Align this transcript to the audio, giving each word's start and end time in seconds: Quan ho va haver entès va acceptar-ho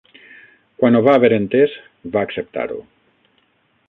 Quan 0.79 0.97
ho 0.99 1.01
va 1.07 1.11
haver 1.17 1.29
entès 1.37 1.75
va 2.15 2.23
acceptar-ho 2.29 2.79